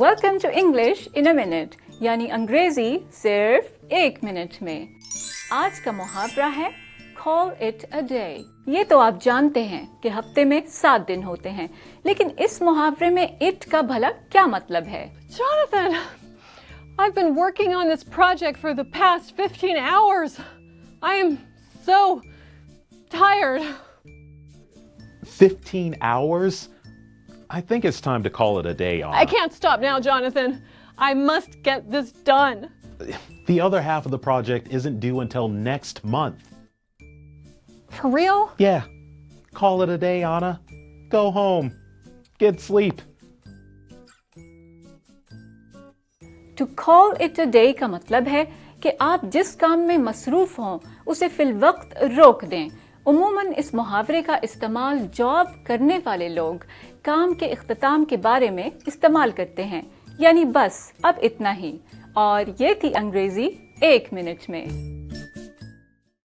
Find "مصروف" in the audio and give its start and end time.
49.98-50.58